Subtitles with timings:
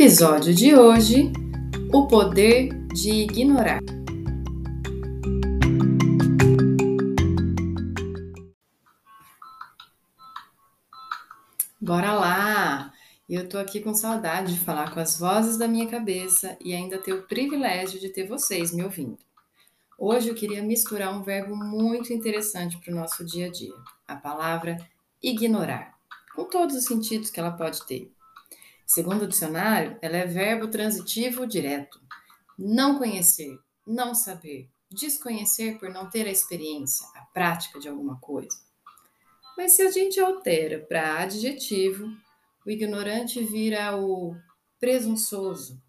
[0.00, 1.30] Episódio de hoje:
[1.92, 3.80] O poder de ignorar.
[11.78, 12.94] Bora lá!
[13.28, 16.96] Eu tô aqui com saudade de falar com as vozes da minha cabeça e ainda
[16.96, 19.18] ter o privilégio de ter vocês me ouvindo.
[19.98, 23.74] Hoje eu queria misturar um verbo muito interessante para o nosso dia a dia:
[24.08, 24.78] a palavra
[25.22, 25.92] ignorar,
[26.34, 28.10] com todos os sentidos que ela pode ter.
[28.90, 32.00] Segundo o dicionário, ela é verbo transitivo direto.
[32.58, 38.58] Não conhecer, não saber, desconhecer por não ter a experiência, a prática de alguma coisa.
[39.56, 42.04] Mas se a gente altera para adjetivo,
[42.66, 44.34] o ignorante vira o
[44.80, 45.80] presunçoso,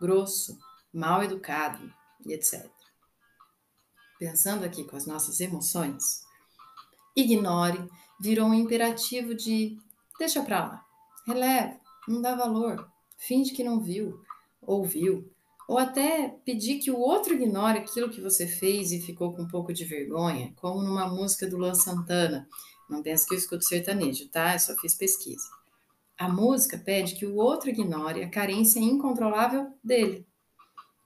[0.00, 0.58] grosso,
[0.90, 1.92] mal educado
[2.24, 2.70] e etc.
[4.18, 6.22] Pensando aqui com as nossas emoções,
[7.14, 7.86] ignore
[8.18, 9.76] virou um imperativo de
[10.18, 10.86] deixa para lá,
[11.26, 14.20] releva, não dá valor, finge que não viu,
[14.60, 15.30] ouviu,
[15.68, 19.48] ou até pedir que o outro ignore aquilo que você fez e ficou com um
[19.48, 22.48] pouco de vergonha, como numa música do Luan Santana.
[22.88, 24.54] Não pense que eu escuto sertanejo, tá?
[24.54, 25.44] Eu só fiz pesquisa.
[26.16, 30.24] A música pede que o outro ignore a carência incontrolável dele.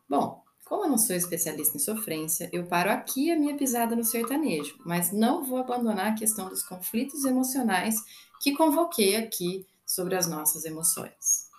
[0.09, 4.05] Bom, como eu não sou especialista em sofrência, eu paro aqui a minha pisada no
[4.05, 7.97] sertanejo, mas não vou abandonar a questão dos conflitos emocionais
[8.41, 11.51] que convoquei aqui sobre as nossas emoções.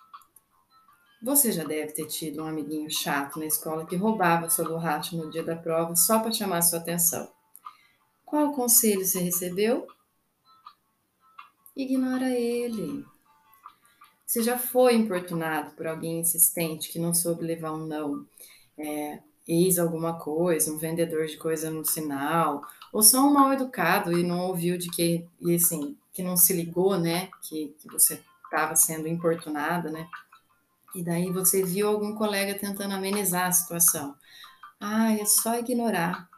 [1.22, 5.30] Você já deve ter tido um amiguinho chato na escola que roubava sua borracha no
[5.30, 7.30] dia da prova só para chamar sua atenção.
[8.24, 9.86] Qual conselho você recebeu?
[11.76, 13.04] Ignora ele.
[14.26, 18.26] Você já foi importunado por alguém insistente que não soube levar um não?
[18.78, 24.18] É, eis alguma coisa, um vendedor de coisa no sinal, ou só um mal educado
[24.18, 28.22] e não ouviu de que, e assim, que não se ligou, né, que, que você
[28.52, 30.06] estava sendo importunada, né?
[30.94, 34.14] E daí você viu algum colega tentando amenizar a situação.
[34.78, 36.28] Ah, é só ignorar.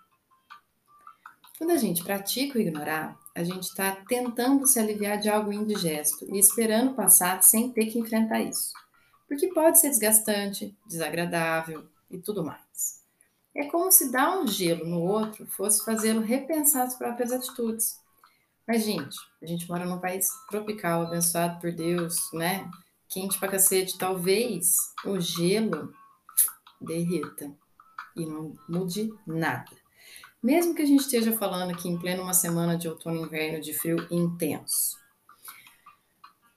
[1.58, 6.24] Quando a gente pratica o ignorar, a gente está tentando se aliviar de algo indigesto
[6.32, 8.72] e esperando passar sem ter que enfrentar isso.
[9.26, 13.02] Porque pode ser desgastante, desagradável e tudo mais.
[13.56, 17.98] É como se dar um gelo no outro fosse fazê-lo repensar as próprias atitudes.
[18.66, 22.68] Mas, gente, a gente mora num país tropical, abençoado por Deus, né?
[23.08, 23.98] Quente pra cacete.
[23.98, 25.92] Talvez o gelo
[26.80, 27.54] derreta
[28.16, 29.70] e não mude nada.
[30.42, 33.60] Mesmo que a gente esteja falando aqui em plena uma semana de outono e inverno
[33.60, 34.98] de frio intenso.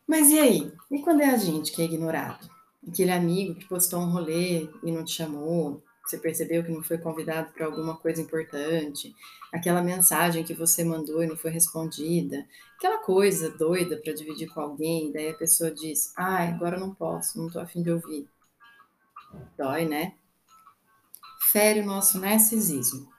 [0.05, 0.73] Mas e aí?
[0.91, 2.49] E quando é a gente que é ignorado?
[2.87, 6.97] Aquele amigo que postou um rolê e não te chamou, você percebeu que não foi
[6.97, 9.13] convidado para alguma coisa importante,
[9.51, 12.47] aquela mensagem que você mandou e não foi respondida,
[12.77, 17.37] aquela coisa doida para dividir com alguém, daí a pessoa diz: "Ah, agora não posso,
[17.37, 18.27] não estou afim de ouvir".
[19.57, 20.13] Dói, né?
[21.41, 23.09] Fere o nosso narcisismo.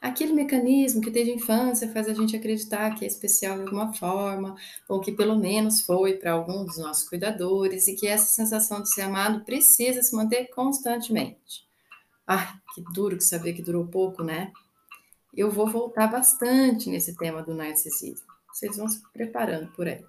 [0.00, 3.92] Aquele mecanismo que desde a infância faz a gente acreditar que é especial de alguma
[3.94, 4.56] forma,
[4.88, 8.92] ou que pelo menos foi para algum dos nossos cuidadores, e que essa sensação de
[8.92, 11.71] ser amado precisa se manter constantemente.
[12.26, 14.52] Ah, que duro que saber que durou pouco, né?
[15.34, 18.26] Eu vou voltar bastante nesse tema do narcisismo.
[18.52, 20.04] Vocês vão se preparando por aí.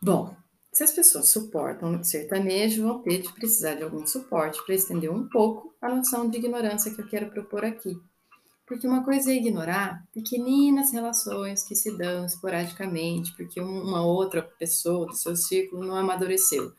[0.00, 0.36] Bom,
[0.72, 5.10] se as pessoas suportam o sertanejo, vão ter de precisar de algum suporte para estender
[5.10, 8.00] um pouco a noção de ignorância que eu quero propor aqui.
[8.66, 15.06] Porque uma coisa é ignorar pequeninas relações que se dão esporadicamente, porque uma outra pessoa
[15.06, 16.72] do seu círculo não amadureceu.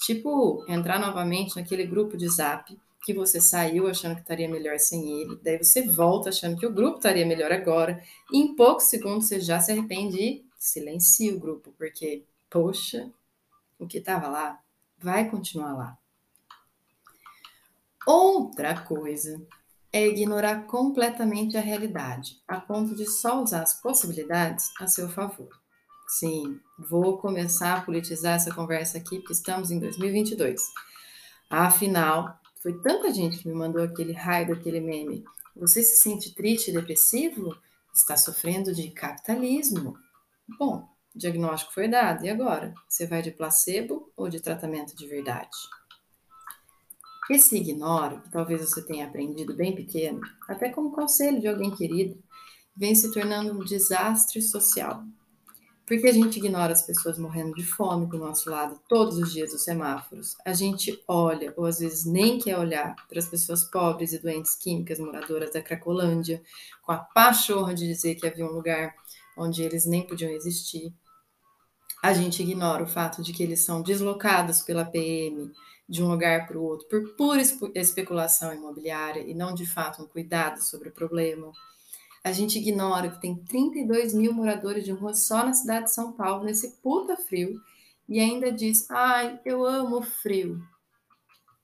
[0.00, 5.20] Tipo, entrar novamente naquele grupo de zap que você saiu achando que estaria melhor sem
[5.20, 8.02] ele, daí você volta achando que o grupo estaria melhor agora,
[8.32, 13.10] e em poucos segundos você já se arrepende e silencia o grupo, porque, poxa,
[13.78, 14.60] o que estava lá
[14.98, 15.98] vai continuar lá.
[18.06, 19.40] Outra coisa
[19.92, 25.48] é ignorar completamente a realidade, a ponto de só usar as possibilidades a seu favor.
[26.08, 30.60] Sim, vou começar a politizar essa conversa aqui, porque estamos em 2022.
[31.50, 35.24] Afinal, foi tanta gente que me mandou aquele raio daquele meme.
[35.56, 37.56] Você se sente triste e depressivo?
[37.92, 39.98] Está sofrendo de capitalismo.
[40.58, 42.72] Bom, O diagnóstico foi dado, e agora?
[42.88, 45.50] Você vai de placebo ou de tratamento de verdade?
[47.30, 52.18] Esse ignoro, que talvez você tenha aprendido bem pequeno, até como conselho de alguém querido,
[52.74, 55.04] vem se tornando um desastre social.
[55.86, 59.50] Porque a gente ignora as pessoas morrendo de fome do nosso lado todos os dias
[59.50, 60.36] dos semáforos.
[60.44, 64.54] A gente olha, ou às vezes nem quer olhar, para as pessoas pobres e doentes
[64.54, 66.40] químicas moradoras da Cracolândia,
[66.82, 68.94] com a pachorra de dizer que havia um lugar
[69.36, 70.94] onde eles nem podiam existir.
[72.02, 75.52] A gente ignora o fato de que eles são deslocados pela PM
[75.88, 77.42] de um lugar para o outro por pura
[77.74, 81.52] especulação imobiliária e não de fato um cuidado sobre o problema.
[82.24, 86.12] A gente ignora que tem 32 mil moradores de rua só na cidade de São
[86.12, 87.60] Paulo, nesse puta frio,
[88.08, 90.62] e ainda diz: ai, eu amo o frio.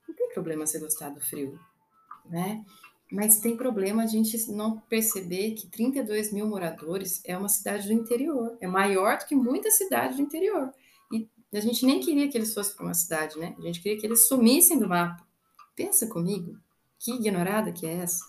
[0.08, 1.58] Não tem problema você gostar do frio,
[2.26, 2.64] né?
[3.10, 7.92] Mas tem problema a gente não perceber que 32 mil moradores é uma cidade do
[7.92, 10.72] interior, é maior do que muitas cidades do interior.
[11.50, 13.54] A gente nem queria que eles fossem para uma cidade, né?
[13.58, 15.26] A gente queria que eles sumissem do mapa.
[15.74, 16.58] Pensa comigo,
[16.98, 18.22] que ignorada que é essa?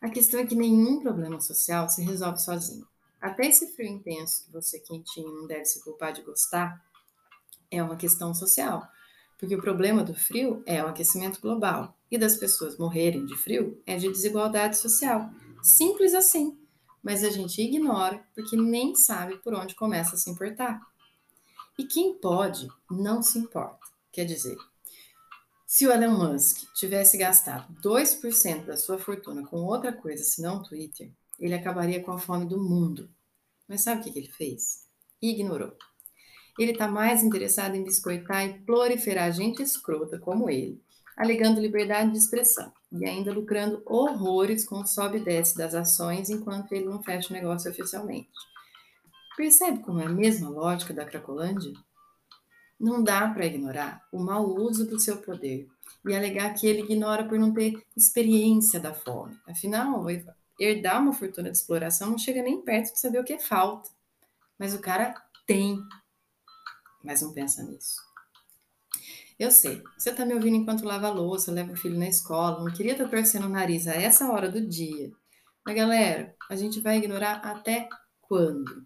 [0.00, 2.86] A questão é que nenhum problema social se resolve sozinho.
[3.20, 6.84] Até esse frio intenso que você quentinho não deve se culpar de gostar
[7.70, 8.86] é uma questão social.
[9.38, 13.82] Porque o problema do frio é o aquecimento global e das pessoas morrerem de frio
[13.86, 15.30] é de desigualdade social.
[15.62, 16.58] Simples assim.
[17.02, 20.80] Mas a gente ignora porque nem sabe por onde começa a se importar.
[21.78, 23.86] E quem pode, não se importa.
[24.10, 24.56] Quer dizer,
[25.66, 31.10] se o Elon Musk tivesse gastado 2% da sua fortuna com outra coisa senão Twitter,
[31.40, 33.10] ele acabaria com a fome do mundo.
[33.68, 34.86] Mas sabe o que ele fez?
[35.20, 35.76] Ignorou.
[36.56, 40.80] Ele está mais interessado em biscoitar e proliferar gente escrota como ele,
[41.16, 46.30] alegando liberdade de expressão e ainda lucrando horrores com o sobe e desce das ações
[46.30, 48.30] enquanto ele não fecha o negócio oficialmente.
[49.36, 51.72] Percebe como é a mesma lógica da Cracolândia?
[52.78, 55.66] Não dá para ignorar o mau uso do seu poder
[56.06, 59.38] e alegar que ele ignora por não ter experiência da fome.
[59.46, 60.04] Afinal,
[60.60, 63.90] herdar uma fortuna de exploração não chega nem perto de saber o que é falta.
[64.58, 65.14] Mas o cara
[65.46, 65.78] tem,
[67.02, 68.04] mas não pensa nisso.
[69.38, 72.64] Eu sei, você está me ouvindo enquanto lava a louça, leva o filho na escola,
[72.64, 75.12] não queria estar tá torcendo o nariz a essa hora do dia.
[75.64, 77.88] Mas galera, a gente vai ignorar até
[78.22, 78.84] quando?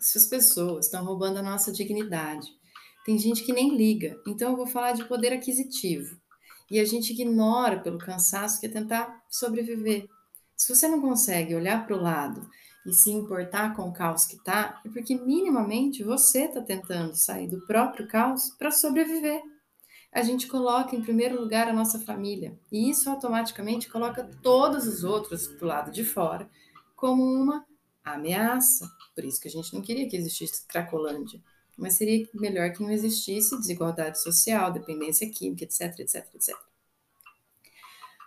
[0.00, 2.48] essas pessoas estão roubando a nossa dignidade.
[3.10, 4.22] Tem gente que nem liga.
[4.24, 6.16] Então eu vou falar de poder aquisitivo.
[6.70, 10.06] E a gente ignora pelo cansaço que é tentar sobreviver.
[10.56, 12.48] Se você não consegue olhar para o lado
[12.86, 17.48] e se importar com o caos que está, é porque minimamente você está tentando sair
[17.48, 19.42] do próprio caos para sobreviver.
[20.12, 25.02] A gente coloca em primeiro lugar a nossa família e isso automaticamente coloca todos os
[25.02, 26.48] outros do lado de fora
[26.94, 27.66] como uma
[28.04, 28.88] ameaça.
[29.16, 31.42] Por isso que a gente não queria que existisse Cracolândia.
[31.80, 36.56] Mas seria melhor que não existisse desigualdade social, dependência química, etc, etc, etc.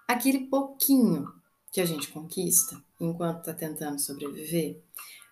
[0.08, 1.32] Aquele pouquinho
[1.72, 4.82] que a gente conquista enquanto está tentando sobreviver,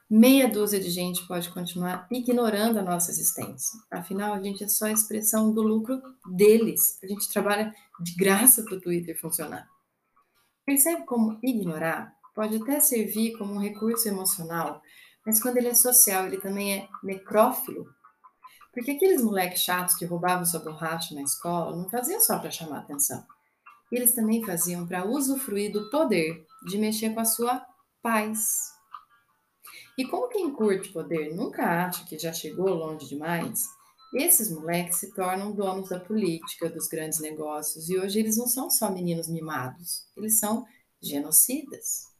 [0.09, 3.79] meia dúzia de gente pode continuar ignorando a nossa existência.
[3.89, 6.99] Afinal, a gente é só a expressão do lucro deles.
[7.03, 9.69] A gente trabalha de graça para o Twitter funcionar.
[10.65, 14.81] Percebe como ignorar pode até servir como um recurso emocional,
[15.25, 17.93] mas quando ele é social, ele também é necrófilo.
[18.73, 22.79] Porque aqueles moleques chatos que roubavam sua borracha na escola não faziam só para chamar
[22.79, 23.25] atenção.
[23.91, 27.65] Eles também faziam para usufruir do poder de mexer com a sua
[28.01, 28.71] paz.
[29.97, 33.61] E como quem curte poder nunca acha que já chegou longe demais,
[34.13, 38.69] esses moleques se tornam donos da política, dos grandes negócios, e hoje eles não são
[38.69, 40.65] só meninos mimados, eles são
[41.01, 42.10] genocidas.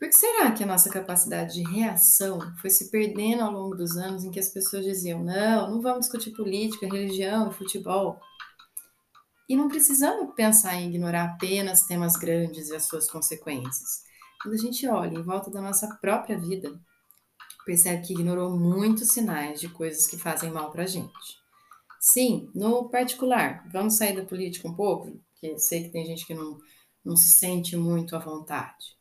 [0.00, 3.98] Por que será que a nossa capacidade de reação foi se perdendo ao longo dos
[3.98, 8.18] anos em que as pessoas diziam: não, não vamos discutir política, religião futebol?
[9.46, 14.02] E não precisamos pensar em ignorar apenas temas grandes e as suas consequências.
[14.42, 16.80] Quando a gente olha em volta da nossa própria vida,
[17.66, 21.38] percebe que ignorou muitos sinais de coisas que fazem mal para a gente.
[22.00, 26.32] Sim, no particular, vamos sair da política um pouco, porque sei que tem gente que
[26.32, 26.56] não,
[27.04, 28.98] não se sente muito à vontade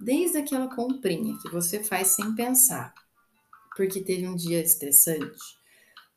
[0.00, 2.94] desde aquela comprinha que você faz sem pensar,
[3.76, 5.38] porque teve um dia estressante,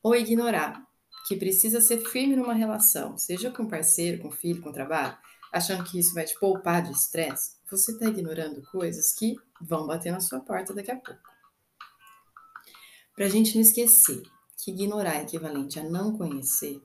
[0.02, 0.86] ou ignorar
[1.26, 5.16] que precisa ser firme numa relação, seja com parceiro, com filho, com trabalho,
[5.52, 10.12] achando que isso vai te poupar de estresse, você está ignorando coisas que vão bater
[10.12, 11.20] na sua porta daqui a pouco.
[13.14, 14.22] Para a gente não esquecer
[14.56, 16.80] que ignorar é equivalente a não conhecer,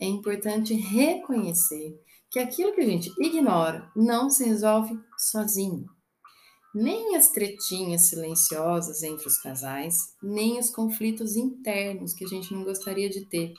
[0.00, 1.98] é importante reconhecer
[2.30, 5.88] que aquilo que a gente ignora não se resolve sozinho.
[6.74, 12.64] Nem as tretinhas silenciosas entre os casais, nem os conflitos internos que a gente não
[12.64, 13.54] gostaria de ter.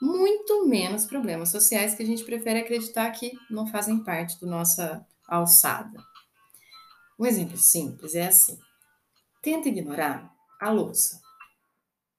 [0.00, 5.06] Muito menos problemas sociais que a gente prefere acreditar que não fazem parte da nossa
[5.28, 6.02] alçada.
[7.18, 8.58] Um exemplo simples é assim:
[9.42, 11.20] tenta ignorar a louça.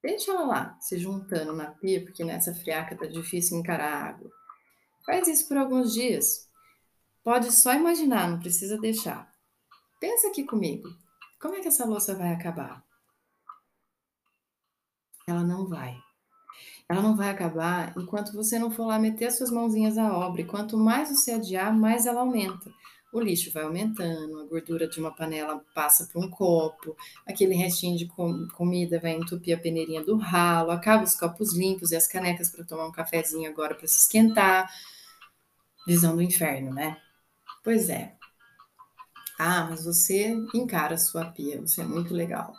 [0.03, 4.31] Deixa ela lá, se juntando na pia, porque nessa friaca tá difícil encarar a água.
[5.03, 6.47] Faz isso por alguns dias.
[7.23, 9.30] Pode só imaginar, não precisa deixar.
[10.01, 10.89] Pensa aqui comigo.
[11.39, 12.83] Como é que essa louça vai acabar?
[15.25, 15.95] Ela não vai.
[16.89, 20.41] Ela não vai acabar enquanto você não for lá meter as suas mãozinhas à obra.
[20.41, 22.69] E quanto mais você adiar, mais ela aumenta
[23.11, 26.95] o lixo vai aumentando, a gordura de uma panela passa para um copo,
[27.27, 31.91] aquele restinho de com comida vai entupir a peneirinha do ralo, acaba os copos limpos
[31.91, 34.71] e as canecas para tomar um cafezinho agora para se esquentar.
[35.85, 36.97] Visão do inferno, né?
[37.63, 38.15] Pois é.
[39.43, 42.53] Ah, mas você encara a sua pia, você é muito legal.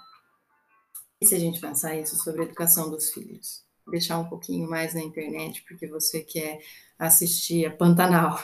[1.21, 3.65] E se a gente pensar isso sobre a educação dos filhos?
[3.89, 6.61] Deixar um pouquinho mais na internet porque você quer
[6.99, 8.37] assistir a Pantanal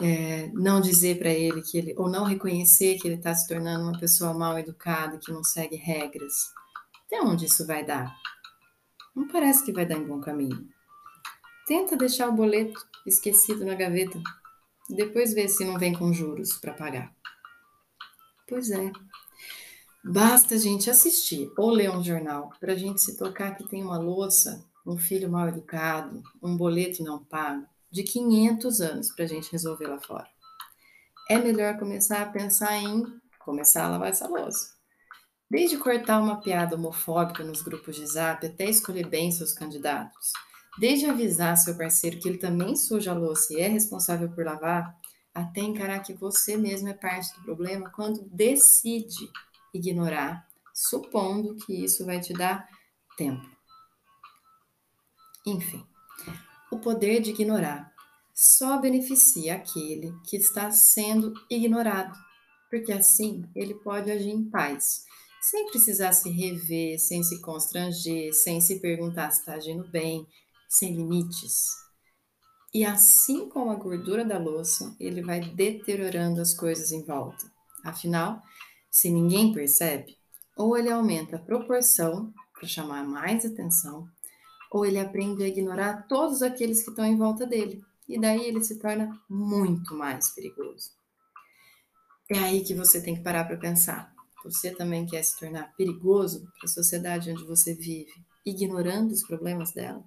[0.00, 3.84] é, não dizer para ele que ele, ou não reconhecer que ele está se tornando
[3.84, 6.34] uma pessoa mal educada, que não segue regras.
[7.06, 8.12] Até onde isso vai dar?
[9.14, 10.68] Não parece que vai dar em bom caminho.
[11.68, 14.20] Tenta deixar o boleto esquecido na gaveta.
[14.88, 17.19] Depois vê se não vem com juros para pagar.
[18.50, 18.90] Pois é.
[20.02, 23.80] Basta a gente assistir ou ler um jornal para a gente se tocar que tem
[23.80, 29.28] uma louça, um filho mal educado, um boleto não pago de 500 anos para a
[29.28, 30.26] gente resolver lá fora.
[31.28, 33.06] É melhor começar a pensar em
[33.38, 34.74] começar a lavar essa louça.
[35.48, 40.32] Desde cortar uma piada homofóbica nos grupos de zap até escolher bem seus candidatos.
[40.78, 44.99] Desde avisar seu parceiro que ele também suja a louça e é responsável por lavar,
[45.34, 49.30] até encarar que você mesmo é parte do problema quando decide
[49.72, 52.68] ignorar, supondo que isso vai te dar
[53.16, 53.48] tempo.
[55.46, 55.86] Enfim,
[56.70, 57.92] o poder de ignorar
[58.34, 62.18] só beneficia aquele que está sendo ignorado,
[62.68, 65.04] porque assim ele pode agir em paz,
[65.40, 70.26] sem precisar se rever, sem se constranger, sem se perguntar se está agindo bem,
[70.68, 71.89] sem limites.
[72.72, 77.50] E assim como a gordura da louça, ele vai deteriorando as coisas em volta.
[77.84, 78.40] Afinal,
[78.90, 80.16] se ninguém percebe,
[80.56, 84.08] ou ele aumenta a proporção para chamar mais atenção,
[84.70, 88.62] ou ele aprende a ignorar todos aqueles que estão em volta dele, e daí ele
[88.62, 90.90] se torna muito mais perigoso.
[92.30, 94.14] É aí que você tem que parar para pensar.
[94.44, 98.12] Você também quer se tornar perigoso para a sociedade onde você vive,
[98.46, 100.04] ignorando os problemas dela?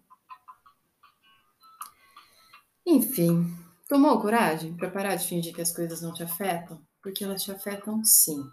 [2.86, 3.46] Enfim,
[3.88, 6.82] tomou coragem para parar de fingir que as coisas não te afetam?
[7.02, 8.44] Porque elas te afetam sim.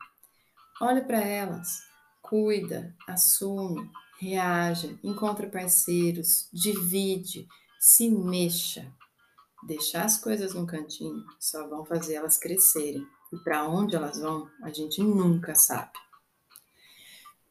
[0.81, 1.83] Olha para elas,
[2.23, 8.93] cuida, assume, reaja, encontra parceiros, divide, se mexa.
[9.67, 13.07] Deixar as coisas no cantinho só vão fazer elas crescerem.
[13.33, 15.93] E para onde elas vão, a gente nunca sabe.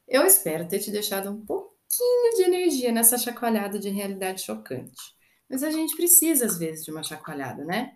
[0.07, 5.18] Eu espero ter te deixado um pouquinho de energia nessa chacoalhada de realidade chocante.
[5.49, 7.93] Mas a gente precisa, às vezes, de uma chacoalhada, né?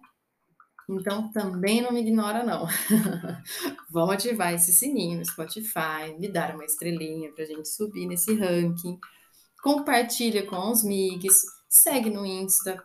[0.89, 2.67] Então também não me ignora, não.
[3.89, 8.33] Vamos ativar esse sininho no Spotify, me dar uma estrelinha para a gente subir nesse
[8.33, 9.00] ranking.
[9.62, 12.83] Compartilha com os migs, segue no Insta,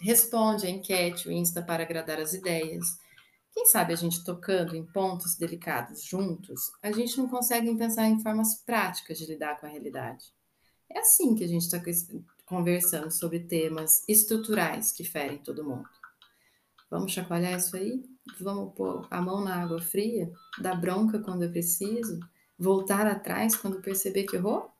[0.00, 2.98] responde a enquete, o Insta para agradar as ideias.
[3.52, 8.20] Quem sabe a gente tocando em pontos delicados juntos, a gente não consegue pensar em
[8.20, 10.26] formas práticas de lidar com a realidade.
[10.90, 11.80] É assim que a gente está
[12.48, 15.88] conversando sobre temas estruturais que ferem todo mundo.
[16.90, 18.02] Vamos chacoalhar isso aí?
[18.40, 20.32] Vamos pôr a mão na água fria?
[20.58, 22.18] Dar bronca quando é preciso?
[22.58, 24.70] Voltar atrás quando perceber que errou?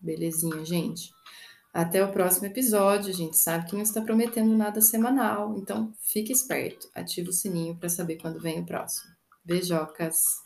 [0.00, 1.10] Belezinha, gente.
[1.74, 3.10] Até o próximo episódio.
[3.10, 6.88] A gente sabe que não está prometendo nada semanal, então fique esperto.
[6.94, 9.10] Ative o sininho para saber quando vem o próximo.
[9.44, 10.45] Beijocas!